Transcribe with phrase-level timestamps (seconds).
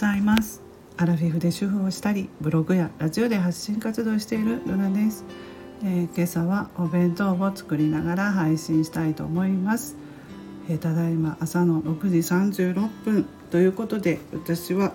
[0.00, 0.62] ざいます。
[0.96, 5.26] アラフィフで主婦をしたりブログやラジオで発信活動しているルナです、
[5.82, 9.96] えー、今朝はお弁当を作りながら配信したいと思います、
[10.70, 14.92] えー、ただいま朝の6時36分ということで私は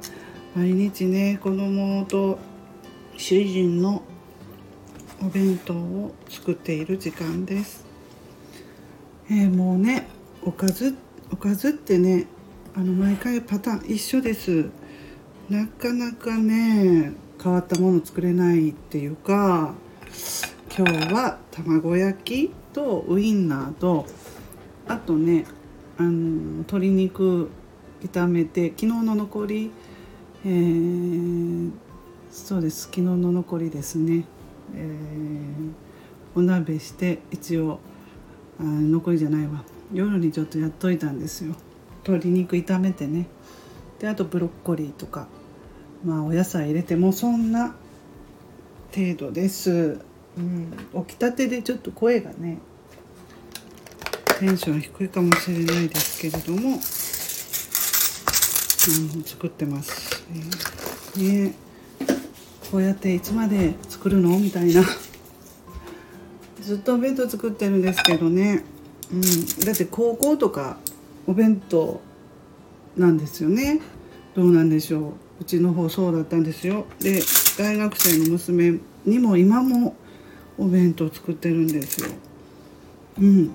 [0.55, 2.39] 毎日ね子供と
[3.17, 4.01] 主人の
[5.21, 7.85] お弁当を作っている時間です、
[9.29, 10.07] えー、もうね
[10.43, 10.95] おかず
[11.31, 12.25] おかずってね
[12.75, 14.69] あの毎回パターン一緒です。
[15.49, 19.75] なかなかね変わったもの作れないっていうか
[20.75, 24.05] 今日は卵焼きとウインナーと
[24.87, 25.45] あとね
[25.97, 27.49] あの鶏肉
[28.01, 29.71] 炒めて昨日の残り、
[30.45, 31.71] えー、
[32.31, 34.25] そうです昨日の残りですね、
[34.75, 37.79] えー、お鍋して一応
[38.59, 39.63] あ残りじゃないわ。
[39.93, 41.55] 夜にちょっとやっといたんですよ。
[42.07, 43.27] 鶏肉炒めてね。
[44.05, 45.27] であとブロッコリーとか
[46.03, 47.73] まあお野菜入れてもそんな
[48.93, 49.99] 程度です、
[50.37, 50.71] うん、
[51.07, 52.59] 起きたてでちょっと声がね
[54.39, 56.73] テンション低いかもしれないですけれども、う
[59.19, 61.55] ん、作ってます、えー、ね。
[62.71, 64.37] こうやっていつまで作るの？
[64.37, 64.83] みたいな。
[66.61, 68.63] ずっとお弁当作ってるんですけどね、
[69.11, 69.21] うん、
[69.65, 70.77] だって高校とか
[71.25, 72.01] お弁当
[72.97, 73.81] なんですよね。
[74.35, 75.13] どうなんでしょう。
[75.41, 76.85] うちの方そうだったんですよ。
[76.99, 77.21] で
[77.57, 79.95] 大学生の娘にも今も
[80.57, 82.09] お弁当作ってるんですよ。
[83.19, 83.51] うん。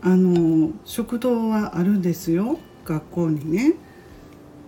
[0.00, 2.58] あの食堂はあるんですよ。
[2.84, 3.74] 学校にね。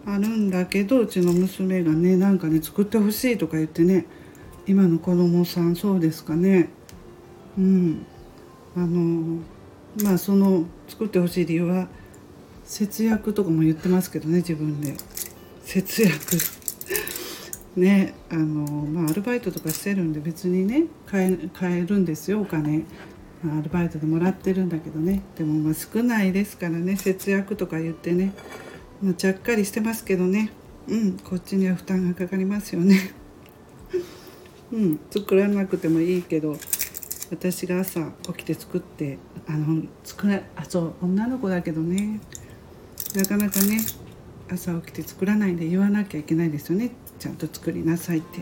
[0.07, 4.07] あるんだけどうちの娘がねなんかね作ってほしいとか言ってね。
[4.67, 6.69] 今の子供さんそうですかね。
[7.59, 8.07] うん。
[8.77, 9.43] あの
[10.03, 11.89] まあその作ってほしい理由は
[12.71, 14.95] 節約とかも言ってますけどね自分で。
[15.65, 16.37] 節約。
[17.77, 22.85] ねあのまあアルバイトとかしてるんで別にね買え買えるんですよお金、
[23.43, 25.21] まあ、アルバイトでもらってるんだけどね。
[25.37, 28.33] でもまあ少ないですからね節約とか言ってね、
[29.03, 30.53] まあ、ちゃっかりしてますけどね。
[30.87, 33.13] うんこっちには負担がかかりますよね。
[34.73, 36.57] うん作らなくてもいいけど
[37.33, 39.19] 私が朝起きて作って
[39.49, 42.21] あの作らあそう女の子だけどね。
[43.15, 43.81] なかなかね
[44.51, 46.91] 朝起きて作らないんで言わなきゃいけないですよね。
[47.19, 48.41] ちゃんと作りなさいって。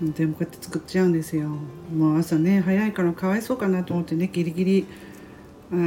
[0.00, 1.48] でもこうやって作っちゃうんですよ。
[1.48, 4.86] もう朝ね早いからかわいそうかなと思ってねギリギリ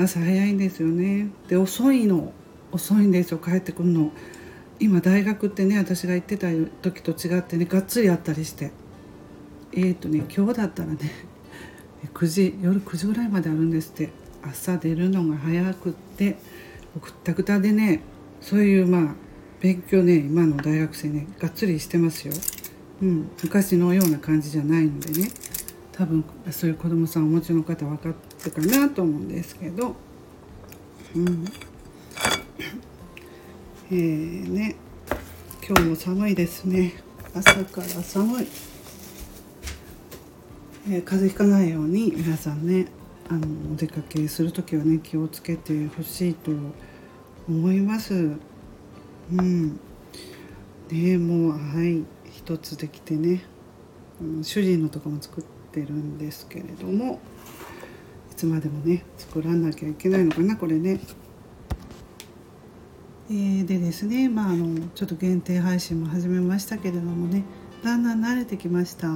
[0.04, 1.30] 朝早いんですよね。
[1.48, 2.34] で遅いの。
[2.74, 4.12] 遅いんですよ帰ってくるの。
[4.80, 6.48] 今大学ってね私が行ってた
[6.82, 8.72] 時と違ってねがっつりあったりして。
[9.74, 10.98] えーとね今日だったらね
[12.14, 14.10] 9時夜9時ぐらいまであるんですって。
[14.44, 16.38] 朝出るのが早くって。
[17.00, 18.02] くったくたでね
[18.42, 19.16] そういうまあ
[19.62, 22.34] 勉強ね今の大学生ねがっつりしてますよ、
[23.02, 25.32] うん、昔のような感じじゃないのでね。
[25.92, 29.96] 多分そういう子供さんお持ちの方分かってるかなと思うんですけど。
[31.16, 31.46] うん。
[33.92, 34.76] えーね。
[35.68, 36.94] 今日も寒いですね。
[37.36, 38.48] 朝から寒い、
[40.90, 42.88] えー、風邪ひかないように皆さんね。
[43.32, 46.52] あのお出かけする時はね気をつけてほしいと
[47.48, 48.14] 思います。
[48.14, 49.80] うん。
[50.90, 53.46] ねもうはい一つできてね、
[54.42, 57.22] 主人のとかも作ってるんですけれども
[58.32, 61.00] いつまでもね作らなきゃいけないのかなこれね。
[63.30, 67.46] え、でですねまああのちょっと限定配信も始めましたけれどもね
[67.82, 69.08] だんだん慣れてきました。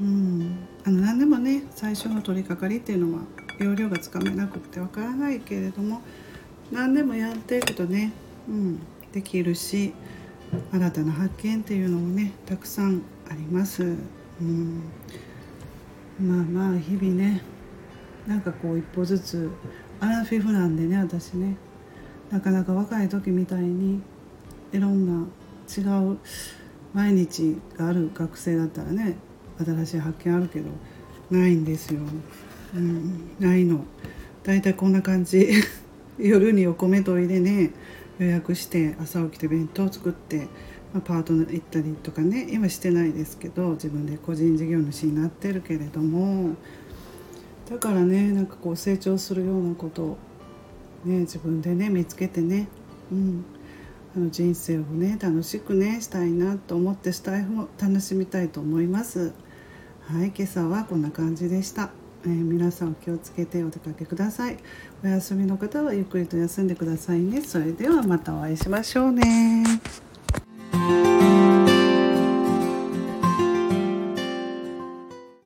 [0.00, 3.24] うん、あの何でもね最初の取り掛かりっていうのは
[3.64, 6.00] 容量がつかめなくってわからないけれども
[6.72, 8.12] 何でもやっていくとね、
[8.48, 8.80] うん、
[9.12, 9.92] できるし
[10.72, 13.82] 新たな発見っていうのもねたくさんあります。
[14.40, 14.82] うん、
[16.18, 17.42] まあまあ日々ね
[18.26, 19.50] なんかこう一歩ずつ
[20.00, 21.56] アラフィフなんでね私ね
[22.30, 24.00] なかなか若い時みたいに
[24.72, 25.26] いろんな
[25.68, 26.18] 違う
[26.94, 29.16] 毎日がある学生だったらね
[29.58, 30.70] 新しい発見あるけど
[31.30, 32.00] ないんですよ、
[32.74, 33.84] うん、ないの。
[34.44, 35.48] だいたいこんな感じ。
[36.18, 37.70] 夜にお米といでね
[38.18, 40.48] 予約して朝起きて弁当作って、
[40.92, 46.56] まあ、パートナー行ったりとかね今してないですけど自分で個人事業主になってるけれども。
[47.70, 50.18] だからねなんかこう成長するようなことを、
[51.04, 52.66] ね、自分でね見つけてね、
[53.12, 53.44] うん、
[54.16, 59.32] あの人生をね楽しくねしたいなと思ってスタイフも楽しみたいと思います。
[60.00, 61.90] はい今朝はこんな感じでした、
[62.24, 64.58] えー、皆さんお気をつけてお出かけください。
[65.02, 67.40] お休みの方はゆっくりと休んでくださいね。
[67.42, 69.64] それではまたお会いしましょうね。